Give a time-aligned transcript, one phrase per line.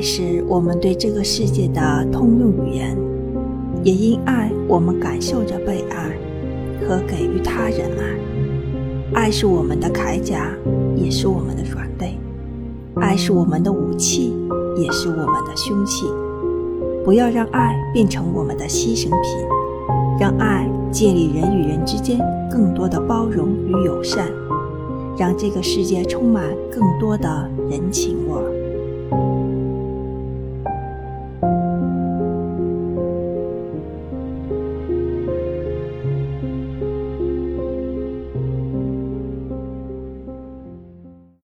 [0.00, 2.96] 爱是我们对这个世界的通用语言，
[3.84, 6.16] 也因爱，我们感受着被爱
[6.80, 9.20] 和给予他人爱。
[9.20, 10.50] 爱是我们的铠甲，
[10.96, 12.18] 也是我们的软肋；
[12.94, 14.34] 爱是我们的武器，
[14.74, 16.06] 也是我们的凶器。
[17.04, 19.46] 不要让爱变成我们的牺牲品，
[20.18, 22.18] 让爱建立人与人之间
[22.50, 24.26] 更多的包容与友善，
[25.18, 26.42] 让这个世界充满
[26.72, 28.59] 更多的人情味。